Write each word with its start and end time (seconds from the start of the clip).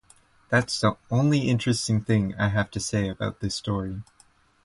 That’s 0.49 0.79
kinda 0.81 0.97
the 1.09 1.15
only 1.15 1.41
interesting 1.47 2.01
thing 2.03 2.33
I 2.33 2.47
have 2.47 2.71
to 2.71 2.79
say 2.79 3.07
about 3.07 3.39
this 3.39 3.53
story. 3.53 4.01